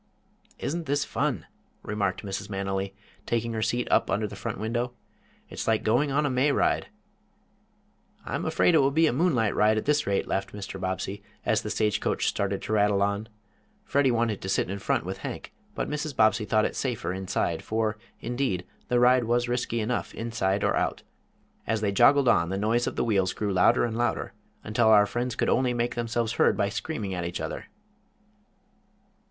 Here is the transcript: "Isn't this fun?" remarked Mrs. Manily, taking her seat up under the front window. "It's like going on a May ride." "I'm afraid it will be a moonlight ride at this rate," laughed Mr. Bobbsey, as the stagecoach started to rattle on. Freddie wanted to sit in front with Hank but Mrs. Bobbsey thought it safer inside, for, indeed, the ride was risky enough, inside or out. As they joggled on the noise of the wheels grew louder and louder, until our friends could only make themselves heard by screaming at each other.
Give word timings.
"Isn't 0.57 0.87
this 0.87 1.05
fun?" 1.05 1.45
remarked 1.83 2.25
Mrs. 2.25 2.49
Manily, 2.49 2.95
taking 3.27 3.53
her 3.53 3.61
seat 3.61 3.87
up 3.91 4.09
under 4.09 4.25
the 4.25 4.35
front 4.35 4.57
window. 4.57 4.93
"It's 5.47 5.67
like 5.67 5.83
going 5.83 6.11
on 6.11 6.25
a 6.25 6.29
May 6.31 6.51
ride." 6.51 6.87
"I'm 8.25 8.43
afraid 8.43 8.73
it 8.73 8.79
will 8.79 8.89
be 8.89 9.05
a 9.05 9.13
moonlight 9.13 9.53
ride 9.55 9.77
at 9.77 9.85
this 9.85 10.07
rate," 10.07 10.27
laughed 10.27 10.53
Mr. 10.53 10.79
Bobbsey, 10.81 11.21
as 11.45 11.61
the 11.61 11.69
stagecoach 11.69 12.25
started 12.27 12.63
to 12.63 12.73
rattle 12.73 13.03
on. 13.03 13.29
Freddie 13.85 14.09
wanted 14.09 14.41
to 14.41 14.49
sit 14.49 14.71
in 14.71 14.79
front 14.79 15.05
with 15.05 15.19
Hank 15.19 15.53
but 15.75 15.87
Mrs. 15.87 16.15
Bobbsey 16.15 16.45
thought 16.45 16.65
it 16.65 16.75
safer 16.75 17.13
inside, 17.13 17.61
for, 17.61 17.99
indeed, 18.19 18.65
the 18.87 18.99
ride 18.99 19.25
was 19.25 19.47
risky 19.47 19.81
enough, 19.81 20.15
inside 20.15 20.63
or 20.63 20.75
out. 20.75 21.03
As 21.67 21.81
they 21.81 21.91
joggled 21.93 22.27
on 22.27 22.49
the 22.49 22.57
noise 22.57 22.87
of 22.87 22.95
the 22.95 23.03
wheels 23.03 23.33
grew 23.33 23.53
louder 23.53 23.85
and 23.85 23.95
louder, 23.95 24.33
until 24.63 24.87
our 24.87 25.05
friends 25.05 25.35
could 25.35 25.47
only 25.47 25.75
make 25.75 25.93
themselves 25.93 26.33
heard 26.41 26.57
by 26.57 26.69
screaming 26.69 27.13
at 27.13 27.23
each 27.23 27.39
other. 27.39 27.67